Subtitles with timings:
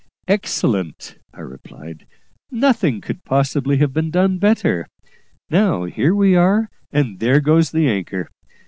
[0.27, 2.07] "Excellently," I replied;
[2.49, 4.87] "nothing could possibly have been done better.
[5.51, 8.27] Now, here we are, and there goes the anchor.